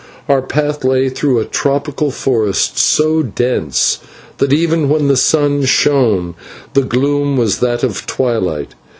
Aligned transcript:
Our 0.27 0.41
path 0.41 0.83
lay 0.83 1.09
through 1.09 1.37
a 1.37 1.45
tropical 1.45 2.09
forest 2.09 2.75
so 2.79 3.21
dense 3.21 3.99
that, 4.39 4.51
even 4.51 4.89
when 4.89 5.09
the 5.09 5.15
sun 5.15 5.63
shone, 5.65 6.33
the 6.73 6.81
gloom 6.81 7.37
was 7.37 7.59
that 7.59 7.83
of 7.83 8.07
twilight. 8.07 8.73